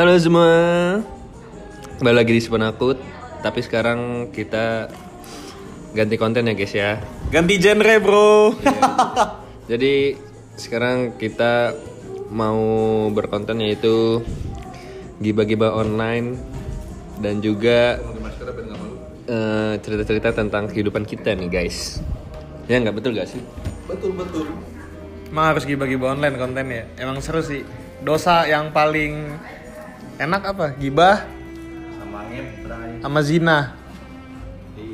[0.00, 0.48] Halo semua,
[2.00, 2.96] kembali lagi di Sepenakut
[3.44, 4.88] Tapi sekarang kita
[5.92, 6.96] ganti konten ya guys ya
[7.28, 8.56] Ganti genre bro.
[9.70, 10.16] Jadi
[10.56, 11.76] sekarang kita
[12.32, 12.56] mau
[13.12, 14.24] berkonten yaitu
[15.20, 16.40] Giba-giba online
[17.20, 18.00] Dan juga
[19.28, 22.00] eh, cerita-cerita tentang kehidupan kita nih guys
[22.72, 23.44] Ya nggak betul gak sih?
[23.84, 24.48] betul betul.
[25.28, 26.88] Emang harus gibah-gibah online konten ya.
[26.96, 27.68] Emang seru sih.
[28.00, 29.36] Dosa yang paling
[30.20, 30.66] enak apa?
[30.76, 31.24] Gibah
[31.96, 33.58] sama ngebray sama zina.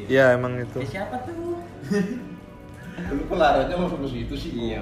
[0.06, 0.86] Iya emang itu.
[0.86, 1.58] siapa tuh
[3.10, 4.80] Lu kelarannya langsung ke situ sih, Iya.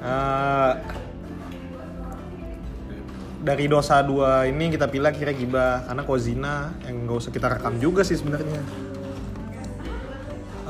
[0.00, 0.72] Eh,
[3.42, 6.54] dari dosa dua ini kita pilih kira gibah karena kalau zina
[6.86, 8.62] yang nggak usah kita rekam juga sih sebenarnya.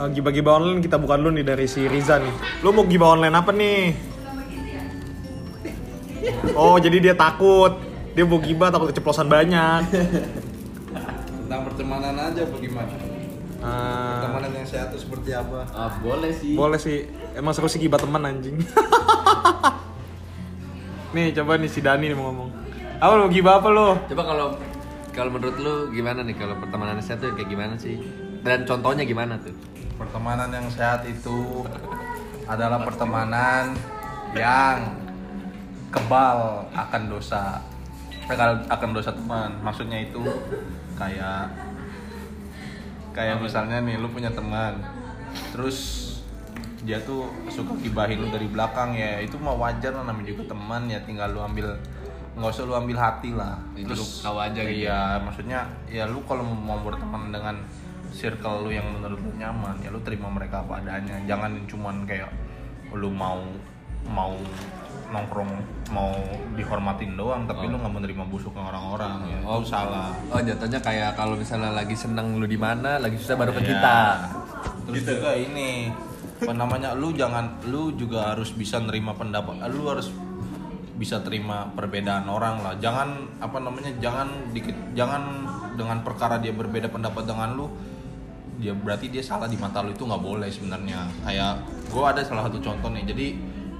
[0.01, 2.34] Eh, gibah-gibah online kita buka dulu nih dari si Riza nih.
[2.65, 3.81] Lu mau gibah online apa nih?
[6.55, 7.92] Oh jadi dia takut.
[8.13, 9.89] Dia mau gibah takut keceplosan banyak.
[11.43, 12.93] Tentang pertemanan aja bagaimana?
[13.63, 15.63] Ah, Pertemanan yang sehat itu seperti apa?
[15.71, 17.07] ah boleh sih boleh sih.
[17.33, 18.59] Emang seru sih gibah teman anjing.
[21.15, 22.51] nih coba nih si Dani nih mau ngomong.
[22.99, 23.89] Apa lu gibah apa lu?
[24.11, 24.47] Coba kalau
[25.13, 28.03] kalau menurut lu gimana nih kalau pertemanan sehat tuh kayak gimana sih?
[28.43, 29.55] Dan contohnya gimana tuh?
[29.95, 31.63] Pertemanan yang sehat itu
[32.51, 33.79] adalah pertemanan
[34.35, 34.99] yang
[35.95, 37.63] kebal akan dosa.
[38.27, 39.51] Kebal akan dosa teman.
[39.62, 40.23] Maksudnya itu
[40.97, 41.51] kayak
[43.12, 44.81] kayak misalnya nih lu punya teman
[45.53, 46.09] terus
[46.83, 50.91] dia tuh suka gibahin lu dari belakang ya itu mah wajar lah namanya juga teman
[50.91, 51.78] ya tinggal lu ambil
[52.33, 53.61] nggak usah lu ambil hati lah.
[53.77, 54.89] Itu lu tahu aja gitu.
[54.89, 57.61] iya maksudnya ya lu kalau mau berteman dengan
[58.12, 61.20] circle lu yang menurut lu nyaman ya lu terima mereka apa adanya.
[61.28, 62.33] Jangan cuman kayak
[62.97, 63.45] lu mau
[64.09, 64.34] mau
[65.13, 65.51] nongkrong
[65.89, 66.11] mau
[66.53, 69.61] dihormatin doang tapi lu nggak menerima busuknya orang-orang ya Oh.
[69.61, 73.53] itu salah Oh jatuhnya kayak kalau misalnya lagi seneng lu di mana, lagi susah baru
[73.53, 73.69] ke Iya.
[73.71, 73.97] kita.
[74.83, 75.93] Terus juga ini
[76.43, 80.11] apa namanya lu jangan lu juga harus bisa nerima pendapat lu harus
[80.93, 86.87] bisa terima perbedaan orang lah jangan apa namanya jangan dikit jangan dengan perkara dia berbeda
[86.87, 87.67] pendapat dengan lu
[88.59, 92.47] dia berarti dia salah di mata lu itu nggak boleh sebenarnya kayak gue ada salah
[92.47, 93.27] satu contoh nih jadi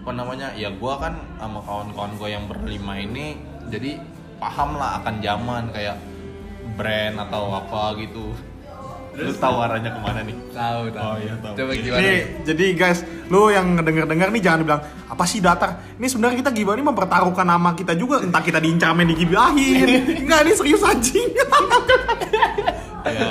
[0.02, 3.38] apa namanya ya gue kan sama kawan-kawan gue yang berlima ini
[3.70, 4.02] jadi
[4.42, 5.94] paham lah akan zaman kayak
[6.74, 8.34] brand atau apa gitu
[9.12, 11.04] lu tahu arahnya ke mana nih Tahu tahu.
[11.04, 11.54] Oh, iya, tahu.
[11.56, 12.00] Coba gimana?
[12.00, 15.96] Nih, jadi guys, lu yang ngedenger-denger nih jangan bilang apa sih datar.
[15.96, 18.20] Ini sebenarnya kita gibah ini mempertaruhkan nama kita juga.
[18.20, 19.84] Entah kita diincar main digibahin.
[20.24, 21.28] Enggak, ini serius anjing.
[23.04, 23.30] ya,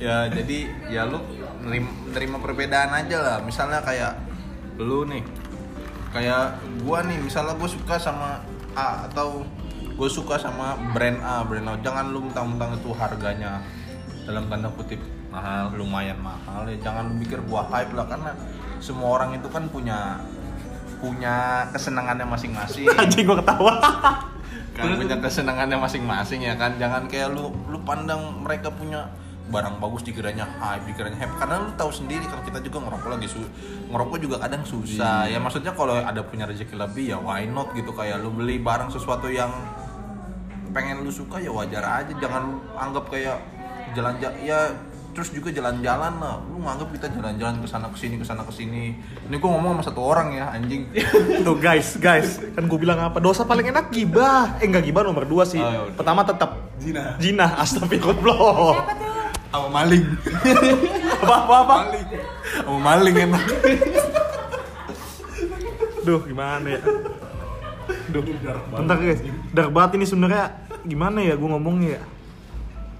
[0.00, 0.58] ya jadi
[0.88, 1.20] ya lu
[1.64, 4.12] nerima, nerima perbedaan aja lah misalnya kayak
[4.76, 5.22] lu nih
[6.14, 8.38] kayak gua nih misalnya gue suka sama
[8.78, 9.42] A atau
[9.94, 11.74] gue suka sama brand A brand A.
[11.82, 13.58] Jangan lu mentang-mentang itu harganya
[14.22, 15.02] dalam tanda kutip
[15.34, 16.78] mahal lumayan mahal ya.
[16.78, 18.30] Jangan lu pikir gua hype lah karena
[18.78, 20.22] semua orang itu kan punya
[21.02, 22.86] punya kesenangannya masing-masing.
[23.02, 23.74] Anjing gua ketawa.
[24.74, 26.78] kan punya kesenangannya masing-masing ya kan.
[26.78, 29.10] Jangan kayak lu lu pandang mereka punya
[29.44, 33.26] barang bagus dikiranya hype dikiranya hype karena lu tahu sendiri kalau kita juga ngerokok lagi
[33.28, 33.40] su
[33.92, 37.92] ngerokok juga kadang susah ya maksudnya kalau ada punya rezeki lebih ya why not gitu
[37.92, 39.52] kayak lu beli barang sesuatu yang
[40.72, 43.36] pengen lu suka ya wajar aja jangan anggap kayak
[43.92, 44.72] jalan jalan ya
[45.14, 48.50] terus juga jalan-jalan lah lu nganggap kita jalan-jalan ke sana ke sini ke sana ke
[48.50, 48.98] sini
[49.30, 50.90] ini gua ngomong sama satu orang ya anjing
[51.46, 53.22] Tuh guys, guys, kan gue bilang apa?
[53.22, 54.58] Dosa paling enak gibah.
[54.58, 55.60] Eh enggak gibah nomor dua sih.
[55.60, 55.92] Oh, ya.
[55.92, 57.14] Pertama tetap Zina.
[57.20, 59.13] Zina, astagfirullah.
[59.54, 60.04] Sama maling
[61.24, 61.76] Apa apa apa?
[62.64, 63.44] sama maling enak
[66.04, 66.80] Duh, gimana ya?
[68.12, 68.22] Duh,
[68.68, 69.20] bentar guys.
[69.56, 70.52] Dark banget ini sebenarnya
[70.84, 72.02] gimana ya gue ngomongnya ya?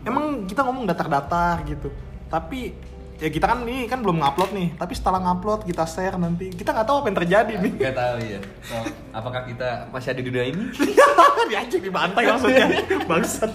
[0.08, 1.92] Emang kita ngomong datar-datar gitu.
[2.32, 2.72] Tapi
[3.20, 4.68] ya kita kan ini kan belum ngupload nih.
[4.80, 6.48] Tapi setelah ngupload kita share nanti.
[6.56, 7.72] Kita nggak tahu apa yang terjadi nih.
[7.76, 8.40] Gak tahu ya.
[8.64, 8.76] So,
[9.12, 10.64] apakah kita masih ada di dunia ini?
[11.52, 12.66] di anjing dibantai maksudnya.
[13.10, 13.52] Bangsat.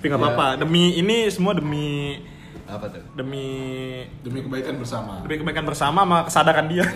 [0.00, 0.46] Tapi nggak apa-apa.
[0.56, 2.16] Demi ini semua demi
[2.64, 3.02] Apa tuh?
[3.12, 3.44] demi
[4.22, 6.86] demi kebaikan bersama demi kebaikan bersama sama kesadaran dia.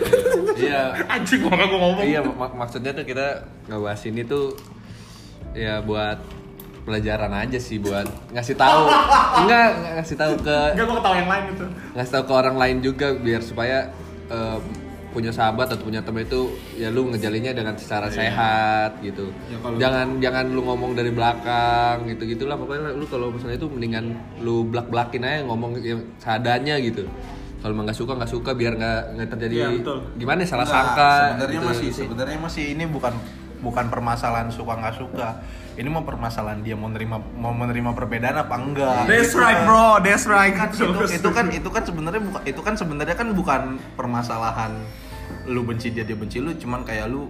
[0.57, 0.97] Iya.
[1.13, 2.03] anjing orang gue ngomong.
[2.03, 3.27] Iya mak- maksudnya tuh kita
[3.67, 4.57] ngebahas ini tuh
[5.53, 6.17] ya buat
[6.85, 8.89] pelajaran aja sih buat ngasih tahu
[9.41, 11.65] enggak enggak ngasih tahu ke Enggak gue ketawa yang lain gitu.
[11.93, 13.79] ngasih tahu ke orang lain juga biar supaya
[14.29, 14.59] eh,
[15.15, 19.31] punya sahabat atau punya teman itu ya lu ngejalinnya dengan secara sehat gitu.
[19.47, 23.71] Ya, kalau- jangan jangan lu ngomong dari belakang gitu gitulah pokoknya lu kalau misalnya itu
[23.71, 24.05] mendingan
[24.41, 27.07] lu belak belakin aja ngomong yang seadanya gitu.
[27.59, 29.99] Kalau emang nggak suka nggak suka biar nggak nggak terjadi Iya, betul.
[30.17, 31.69] gimana ya, salah Enggak, sangka sebenarnya gitu.
[31.71, 32.03] masih sih.
[32.05, 33.15] sebenarnya masih ini bukan
[33.63, 35.29] bukan permasalahan suka nggak suka.
[35.75, 40.23] Ini mau permasalahan dia mau menerima mau menerima perbedaan apa enggak That's right bro, that's
[40.23, 40.53] right.
[40.53, 43.61] kan itu, itu kan itu kan sebenarnya bukan itu kan sebenarnya kan bukan
[43.97, 44.71] permasalahan
[45.49, 47.29] lu benci dia dia benci lu cuman kayak lu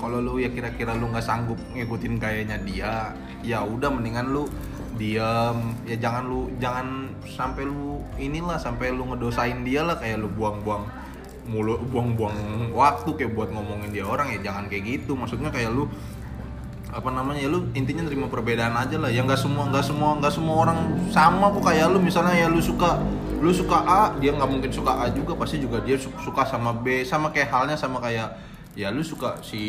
[0.00, 3.14] kalau lu ya kira-kira lu nggak sanggup ngikutin gayanya dia
[3.46, 4.50] ya udah mendingan lu
[4.98, 10.28] diam ya jangan lu jangan sampai lu inilah sampai lu ngedosain dia lah kayak lu
[10.34, 10.84] buang-buang
[11.42, 15.18] mulu buang-buang waktu kayak buat ngomongin dia orang ya jangan kayak gitu.
[15.18, 15.90] Maksudnya kayak lu
[16.92, 19.08] apa namanya ya lu intinya terima perbedaan aja lah.
[19.08, 20.78] Ya nggak semua nggak semua nggak semua orang
[21.08, 21.98] sama kok kayak lu.
[21.98, 23.00] Misalnya ya lu suka
[23.40, 25.32] lu suka A dia nggak mungkin suka A juga.
[25.34, 27.00] Pasti juga dia su- suka sama B.
[27.02, 28.36] Sama kayak halnya sama kayak
[28.72, 29.60] ya lu suka si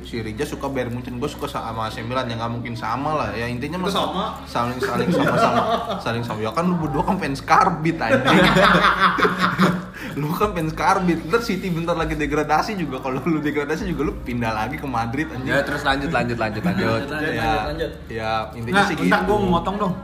[0.00, 3.28] si Rija suka Bayern Munchen gue suka sama AC Milan ya nggak mungkin sama lah
[3.32, 4.24] ya intinya mah sama.
[4.46, 5.62] saling saling sama sama
[5.98, 8.22] saling sama ya kan lu berdua kan fans karbit anjing
[10.14, 14.14] lu kan fans karbit ntar City bentar lagi degradasi juga kalau lu degradasi juga lu
[14.22, 17.00] pindah lagi ke Madrid anjing Ya terus lanjut lanjut lanjut lanjut.
[17.26, 17.50] ya,
[18.06, 19.28] ya intinya Nah, sih bentar gitu.
[19.28, 19.94] gue mau motong dong.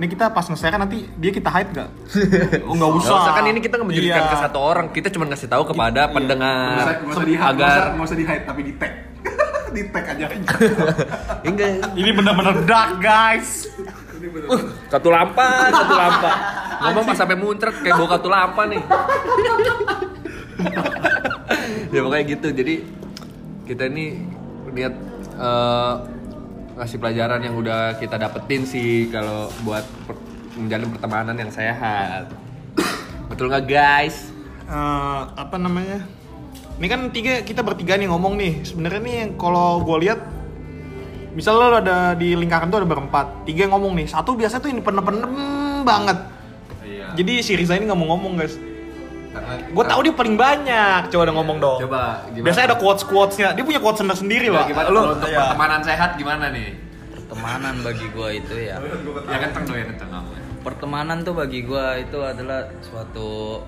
[0.00, 1.88] Ini kita pas nge-share nanti dia kita hype gak?
[2.64, 3.20] oh nggak Nggak usah.
[3.20, 4.32] usah kan ini kita menjadikan Iya.
[4.32, 8.06] ke satu orang, kita cuma ngasih tahu kepada pendengar Nggak usah di hype, agar nggak
[8.08, 8.92] usah di hype tapi di tag.
[9.76, 10.24] di tag aja.
[11.44, 11.68] enggak
[12.00, 13.68] Ini bener-bener dark guys.
[14.48, 16.32] Uh, katu lampa, katu lampa.
[16.80, 18.80] Ngomong pas sampai muncrat kayak bawa katu lampa nih.
[21.88, 22.48] ya pokoknya gitu.
[22.52, 22.74] Jadi
[23.64, 24.24] kita ini
[24.70, 24.94] niat
[25.34, 25.94] eh,
[26.78, 30.18] ngasih pelajaran yang udah kita dapetin sih kalau buat per-
[30.58, 32.30] menjalin pertemanan yang sehat.
[33.30, 34.30] Betul nggak guys?
[34.70, 36.06] Eh, apa namanya?
[36.80, 38.52] Ini kan tiga kita bertiga nih ngomong nih.
[38.64, 40.20] Sebenarnya nih yang kalau gue lihat
[41.36, 44.06] misalnya lo ada di lingkaran tuh ada berempat, tiga yang ngomong nih.
[44.08, 45.32] Satu biasa tuh ini penem-penem
[45.82, 46.18] banget.
[46.82, 47.06] Iya.
[47.18, 48.56] Jadi si Riza ini nggak mau ngomong guys.
[49.30, 51.00] Karena Gue tahu dia paling banyak.
[51.08, 51.78] Coba udah ngomong dong.
[51.86, 52.44] Coba gimana?
[52.50, 53.48] Biasanya ada quotes quotesnya.
[53.54, 54.64] Dia punya quotes sendiri sendiri Ya, loh.
[54.66, 55.38] gimana Lu untuk ya.
[55.46, 56.70] pertemanan sehat gimana nih?
[57.30, 58.82] pertemanan bagi gua itu ya
[59.30, 60.42] Ya kenceng dong ya kenceng ngomongnya.
[60.66, 63.62] pertemanan tuh bagi gua itu adalah suatu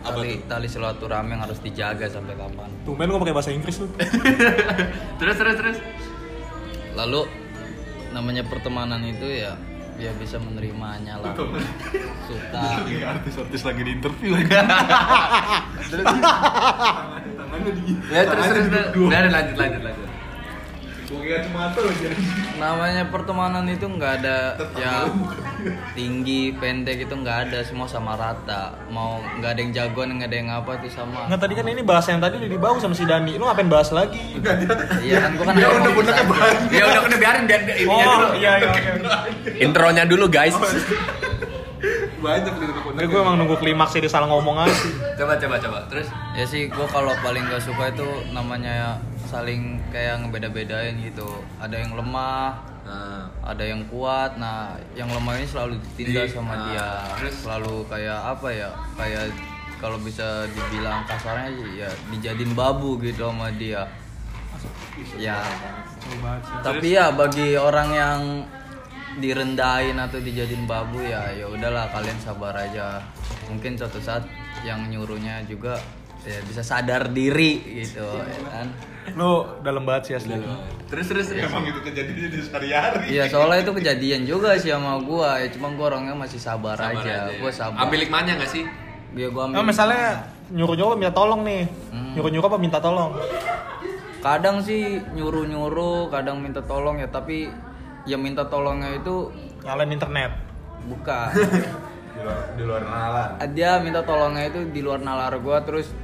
[0.00, 3.90] tali tali silaturahmi yang harus dijaga sampai kapan Tumben gue pakai bahasa Inggris tuh.
[5.20, 5.78] terus terus terus.
[6.96, 7.28] lalu
[8.10, 9.52] namanya pertemanan itu ya
[9.96, 11.32] ya bisa menerimanya lah
[12.28, 12.60] suka
[13.16, 14.52] artis-artis lagi di interview lagi.
[18.12, 18.66] Ya terus terus.
[18.68, 18.92] terus.
[18.96, 20.08] Udah udah, lanjut lanjut lanjut.
[22.58, 25.06] namanya pertemanan itu nggak ada ya
[25.92, 30.36] tinggi pendek itu nggak ada semua sama rata mau nggak ada yang jagoan nggak ada
[30.36, 33.04] yang apa itu sama Nggak tadi kan ini bahasa yang tadi udah dibawa sama si
[33.04, 33.34] Dani.
[33.38, 34.38] Lu ngapain bahas lagi?
[35.06, 36.46] iya kan gua kan Ya udah bener bisa.
[36.70, 38.26] Ya udah udah biarin biar ininya dulu.
[38.26, 38.90] Oh iya iya oke.
[39.02, 39.50] oke.
[39.58, 40.54] Intronya dulu guys.
[42.16, 42.66] Banyak di
[42.96, 44.92] Tapi gue emang nunggu klimaksnya dia salah ngomong aja sih.
[45.20, 45.78] Coba coba coba.
[45.92, 51.26] Terus ya sih gue kalau paling gak suka itu namanya saling kayak ngebeda-bedain gitu
[51.58, 56.54] ada yang lemah nah, ada yang kuat nah yang lemah ini selalu ditindas Di- sama
[56.54, 56.88] nah, dia.
[57.18, 57.34] terus?
[57.42, 59.26] selalu kayak apa ya kayak
[59.76, 63.84] kalau bisa dibilang kasarnya ya dijadiin babu gitu sama dia.
[65.20, 65.36] Ya.
[66.64, 68.20] Tapi ya bagi orang yang
[69.20, 73.04] direndahin atau dijadiin babu ya ya udahlah kalian sabar aja.
[73.52, 74.24] Mungkin suatu saat
[74.64, 75.76] yang nyuruhnya juga
[76.26, 78.68] ya bisa sadar diri gitu ya kan
[79.14, 80.34] Lu dalam banget sih asli.
[80.90, 81.30] terus terus.
[81.30, 83.06] Emang itu kejadiannya di sehari-hari.
[83.08, 86.90] Iya soalnya itu kejadian juga sih sama gua ya cuma gua orangnya masih sabar, Sabar
[87.00, 87.30] aja.
[87.30, 87.38] ya.
[87.38, 87.86] Gua sabar.
[87.86, 88.66] Ambil hikmahnya nggak sih?
[89.14, 89.70] Dia gua Nah, ambil.
[89.70, 91.62] misalnya nyuruh-nyuruh apa minta tolong nih.
[91.94, 92.12] Hmm.
[92.12, 93.10] Nyuruh-nyuruh apa minta tolong?
[94.18, 94.82] Kadang sih
[95.14, 97.46] nyuruh-nyuruh, kadang minta tolong ya tapi
[98.04, 99.30] yang minta tolongnya itu
[99.62, 100.34] Nyalain internet.
[100.84, 101.30] bukan.
[102.16, 103.28] di luar di luar nalar.
[103.52, 105.94] Dia minta tolongnya itu di luar nalar gua terus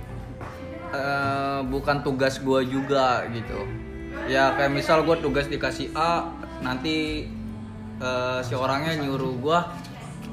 [0.92, 3.66] eh, bukan tugas gua juga gitu.
[4.28, 6.28] Ya kayak misal gua tugas dikasih A,
[6.62, 7.26] nanti
[7.98, 9.72] eh, si orangnya nyuruh gua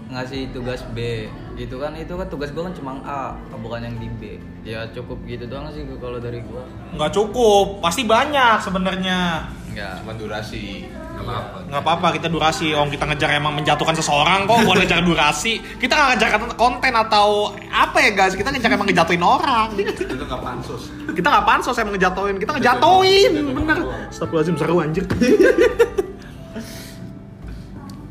[0.09, 4.09] ngasih tugas B gitu kan itu kan tugas gua kan cuma A bukan yang di
[4.17, 4.21] B
[4.65, 6.65] ya cukup gitu doang sih kalau dari gua
[6.97, 9.45] Nggak cukup, pasti banyak sebenarnya.
[9.79, 10.63] Enggak Cuma durasi.
[10.91, 11.57] Nggak apa-apa.
[11.67, 12.67] Nggak apa-apa kita durasi.
[12.75, 15.53] Om kita ngejar emang menjatuhkan seseorang kok, bukan ngejar durasi.
[15.79, 18.35] Kita nggak ngejar konten atau apa ya guys?
[18.35, 19.67] Kita ngejar emang ngejatuhin orang.
[19.79, 20.91] Itu nggak pansus.
[21.15, 23.77] Kita nggak pansos emang ngejatuhin, kita ngejatuhin, bener.
[24.11, 25.05] Astagfirullahaladzim seru anjir.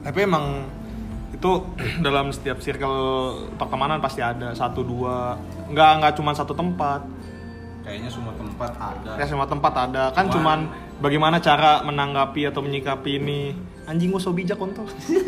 [0.09, 0.65] Tapi emang
[1.39, 1.51] itu
[2.07, 2.99] dalam setiap circle
[3.55, 5.39] pertemanan pasti ada satu dua
[5.71, 7.05] nggak nggak cuma satu tempat
[7.89, 9.13] Kayaknya semua tempat ada.
[9.17, 10.05] ya semua tempat ada.
[10.13, 10.59] Kan cuman
[11.01, 13.57] bagaimana cara menanggapi atau menyikapi ini?
[13.89, 14.85] Anjing gue so bijak untuk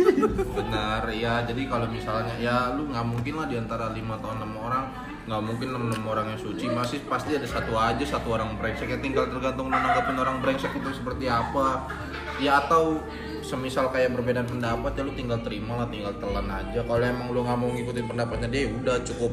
[0.60, 1.40] Benar, ya.
[1.48, 4.92] Jadi kalau misalnya ya lu nggak mungkin lah di antara lima atau enam orang
[5.24, 6.68] nggak mungkin enam orang yang suci.
[6.68, 8.92] Masih pasti ada satu aja satu orang brengsek.
[8.92, 11.88] Ya tinggal tergantung lu nanggapin orang brengsek itu seperti apa.
[12.36, 13.00] Ya atau
[13.40, 16.84] semisal kayak perbedaan pendapat ya lu tinggal terima lah tinggal telan aja.
[16.84, 19.32] Kalau emang lu nggak mau ngikutin pendapatnya dia ya udah cukup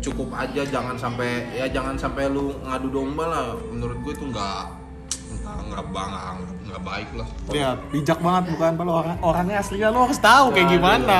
[0.00, 4.62] cukup aja jangan sampai ya jangan sampai lu ngadu domba lah menurut gue itu nggak
[5.30, 6.10] nggak nggak bang
[6.70, 10.70] nggak baik lah Ya, bijak banget bukan kalau orang orangnya aslinya lo harus tahu kayak
[10.70, 11.18] gimana.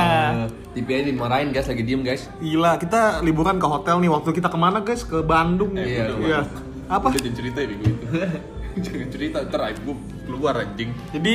[0.71, 2.31] Aja dimarahin guys lagi diem guys.
[2.39, 5.03] Gila, kita liburan ke hotel nih waktu kita ke mana guys?
[5.03, 5.75] Ke Bandung.
[5.75, 6.39] Iya, Iya.
[6.87, 7.11] Apa?
[7.11, 8.05] Udah jangan cerita ya minggu itu.
[8.87, 10.95] jangan cerita, ntar aib gue keluar anjing.
[11.11, 11.33] Jadi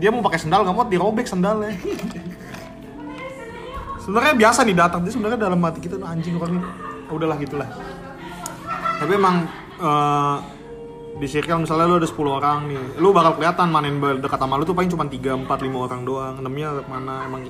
[0.00, 1.76] dia mau pakai sendal nggak mau dirobek sendalnya.
[4.04, 6.68] sebenarnya biasa nih datang dia sebenarnya dalam hati kita "Aduh, anjing orang ini."
[7.12, 7.68] udahlah gitulah.
[9.00, 9.44] Tapi emang
[9.80, 10.36] eh,
[11.14, 14.58] di circle misalnya lu ada 10 orang nih, lu bakal kelihatan mana yang dekat sama
[14.58, 16.34] lu tuh paling cuma 3, 4, 5 orang doang.
[16.42, 17.42] Enamnya mana emang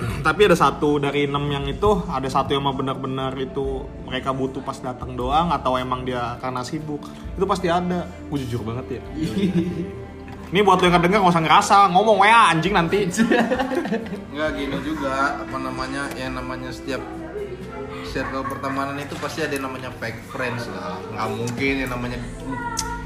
[0.26, 4.64] tapi ada satu dari enam yang itu ada satu yang emang benar-benar itu mereka butuh
[4.64, 7.04] pas datang doang atau emang dia karena sibuk
[7.36, 9.02] itu pasti ada gue jujur banget ya
[10.50, 13.06] ini buat lo yang kedenger nggak usah ngerasa ngomong ya anjing nanti.
[14.34, 16.98] Nggak gini juga apa namanya yang namanya setiap
[18.10, 20.98] circle pertemanan itu pasti ada yang namanya fake friends lah.
[21.14, 22.18] Nggak mungkin yang namanya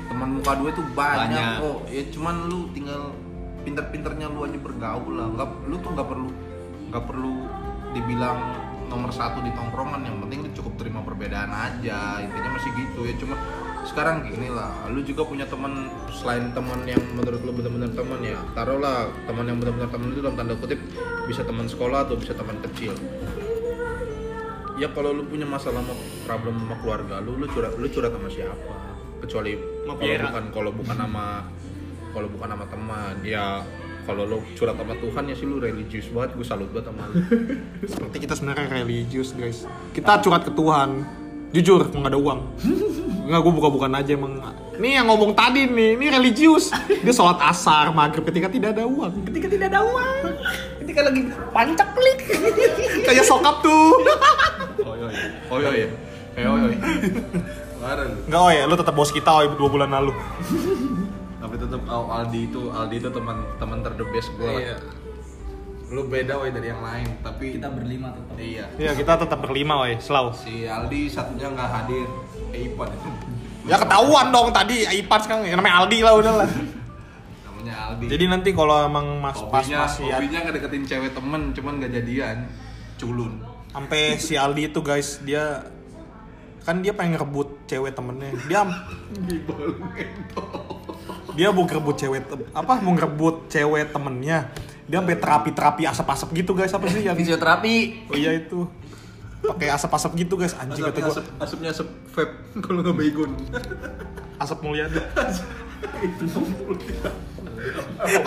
[0.09, 1.61] teman muka dua itu banyak, Banyak.
[1.61, 1.79] kok.
[1.93, 3.03] Ya cuman lu tinggal
[3.69, 5.27] pinter-pinternya lu aja bergaul lah.
[5.37, 6.29] Nggak lu tuh nggak perlu
[6.89, 7.35] nggak perlu
[7.93, 8.39] dibilang
[8.95, 13.15] nomor satu di tongkrongan yang penting lu cukup terima perbedaan aja intinya masih gitu ya.
[13.19, 13.35] Cuma
[13.85, 18.41] sekarang gini lah lu juga punya teman selain teman yang menurut lu benar-benar teman ya
[18.57, 20.81] taruhlah teman yang benar-benar teman itu dalam tanda kutip
[21.29, 22.95] bisa teman sekolah atau bisa teman kecil.
[24.75, 25.95] Ya kalau lu punya masalah sama
[26.27, 28.75] problem sama keluarga lu lu curhat lu curhat sama siapa?
[29.21, 29.53] Kecuali
[29.85, 31.27] kalau bukan kalau bukan sama
[32.15, 33.61] kalau bukan sama teman ya
[34.05, 37.17] kalau lu curhat sama Tuhan ya sih lu religius banget gue salut banget sama lu.
[37.93, 39.65] Seperti kita sebenarnya religius guys.
[39.97, 41.05] Kita curhat ke Tuhan.
[41.57, 42.41] Jujur nggak ada uang.
[43.25, 44.43] Nggak gue buka-bukan aja emang
[44.75, 46.75] ini yang ngomong tadi nih ini religius.
[46.91, 49.23] Dia sholat asar maghrib ketika tidak ada uang.
[49.31, 50.23] Ketika tidak ada uang.
[50.83, 51.23] Ketika lagi
[51.55, 52.19] pancak klik.
[53.07, 53.95] Kayak sokap tuh.
[54.83, 55.09] Oh iya,
[55.49, 55.89] oh iya, iya.
[56.35, 56.79] Eh, oh iya.
[57.79, 58.09] Kemarin.
[58.27, 60.13] Enggak oh ya, lu tetap bos kita oh dua bulan lalu.
[61.55, 64.43] Tapi tetap oh, Aldi itu Aldi itu teman teman ter the best gue.
[64.51, 64.75] Iya.
[65.87, 68.35] Lu beda woy dari yang lain, tapi Kita berlima tetap.
[68.35, 68.67] iya.
[68.75, 70.35] Iya kita tetap berlima woi, selalu.
[70.35, 72.07] Si Aldi satunya nggak hadir.
[72.51, 73.09] Eh Ipan itu.
[73.65, 76.49] Ya ketahuan dong tadi Ipan sekarang yang namanya Aldi lah udah lah.
[77.47, 78.07] Namanya Aldi.
[78.11, 81.93] Jadi nanti kalau emang mas pas hobinya, masih ada- hobinya ngedeketin cewek temen, cuman nggak
[81.95, 82.39] jadian.
[82.97, 83.33] Culun.
[83.71, 85.67] sampai si Aldi itu guys dia
[86.63, 88.63] kan dia pengen ngerebut cewek temennya dia
[91.35, 92.23] dia mau ngerebut cewek
[92.55, 94.49] apa mau ngerebut cewek temennya
[94.85, 97.77] dia sampai terapi terapi asap-asap gitu guys apa sih yang Fisioterapi.
[98.13, 98.69] oh iya itu
[99.45, 103.31] pakai asap-asap gitu guys anjing kata gua asap, asapnya asap vape kalau nggak baygon.
[104.41, 105.01] asap mulyadi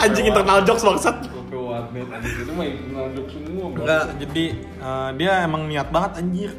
[0.04, 3.66] anjing internal jokes bangsat Kopi warnet anjing itu mah nganduk semua.
[3.70, 6.52] enggak jadi eh, dia emang niat banget anjir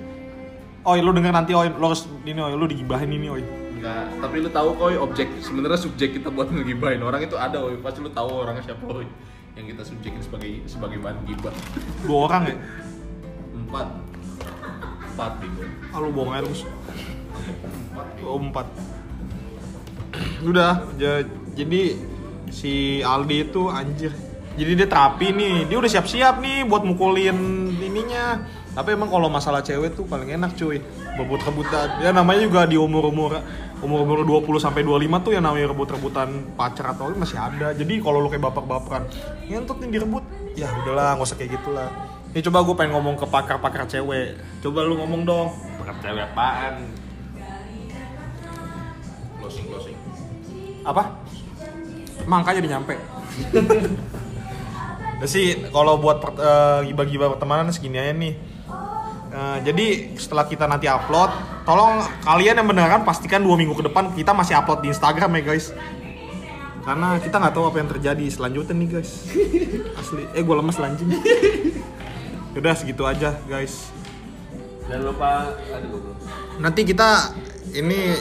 [0.89, 3.43] Oi, lu denger nanti Oi, lu harus ini Oi, lu digibahin ini Oi.
[3.79, 7.79] Enggak, tapi lu tahu koi objek sebenarnya subjek kita buat ngegibahin orang itu ada oi.
[7.79, 9.07] Pasti lu tahu orangnya siapa oi.
[9.55, 11.55] Yang kita subjekin sebagai sebagai bahan gibah.
[12.03, 12.57] Dua orang ya?
[13.55, 13.87] Empat.
[15.15, 15.63] Empat bingo.
[15.95, 16.63] Ah, lu bohong aja terus.
[18.27, 18.67] Oh, empat.
[20.43, 21.99] Udah, ja- jadi
[22.51, 24.11] si Aldi itu anjir.
[24.59, 27.39] Jadi dia terapi nih, dia udah siap-siap nih buat mukulin
[27.79, 28.43] ininya.
[28.75, 30.83] Tapi emang kalau masalah cewek tuh paling enak cuy.
[31.19, 32.03] Rebut-rebutan.
[32.03, 33.43] Ya namanya juga di umur-umur
[33.79, 37.75] umur-umur 20 sampai 25 tuh yang namanya rebut-rebutan pacar atau masih ada.
[37.75, 39.07] Jadi kalau lu kayak baper-baperan,
[39.47, 40.25] ngentut nih direbut.
[40.59, 41.91] Ya udahlah, nggak usah kayak gitulah.
[42.35, 44.35] Ini coba gue pengen ngomong ke pakar-pakar cewek.
[44.63, 45.49] Coba lu ngomong dong.
[45.79, 47.07] Bukan cewek apaan?
[49.49, 49.97] closing closing
[50.85, 51.17] apa
[52.29, 52.95] makanya udah nyampe
[55.17, 58.37] Udah sih kalau buat eh, gibah-gibah pertemanan segini aja nih
[59.29, 61.29] Eh, jadi setelah kita nanti upload
[61.69, 65.43] tolong kalian yang beneran pastikan dua minggu ke depan kita masih upload di Instagram ya
[65.53, 65.67] guys.
[66.81, 68.25] Karena kita nggak tahu apa yang terjadi.
[68.33, 69.29] Selanjutnya nih guys.
[70.01, 70.25] Asli.
[70.33, 71.09] Eh gue lemes lanjing
[72.59, 73.93] udah segitu aja guys.
[74.89, 75.53] Jangan lupa
[76.59, 77.37] nanti kita
[77.77, 78.17] ini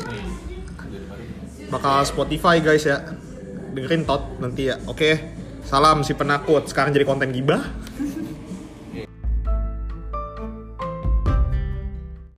[1.72, 3.16] bakal Spotify guys ya.
[3.72, 4.76] Dengerin tot nanti ya.
[4.92, 5.40] Oke.
[5.64, 6.68] Salam si penakut.
[6.68, 7.87] Sekarang jadi konten gibah